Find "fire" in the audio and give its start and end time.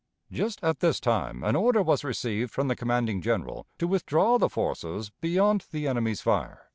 6.21-6.69